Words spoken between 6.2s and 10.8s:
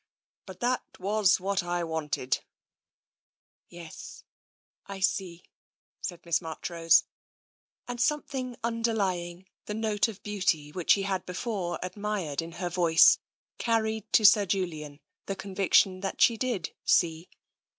Miss Marchrose. And something underlying the note of beauty